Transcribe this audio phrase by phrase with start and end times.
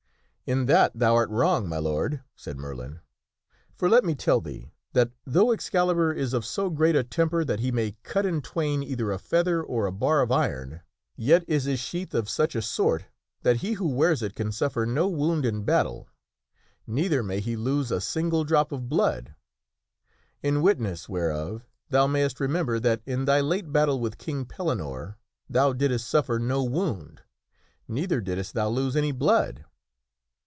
[0.51, 2.99] "In that thou art wrong, my Lord," said Merlin,
[3.73, 7.61] "for let me tell thee, that though Excalibur is of so great a temper that
[7.61, 10.81] he may cut in twain either a feather or a bar of iron,
[11.15, 13.05] yet is his sheath of such a sort
[13.43, 16.09] that he who wears it can suffer no wound in battle,
[16.85, 19.35] neither may he lose a single drop of blood.
[20.43, 25.15] In witness whereof, thou mayst remember that, in thy late battle with King Pellinore,
[25.49, 27.21] thou didst suffer no wound,
[27.87, 29.63] neither didst thou lose any blood."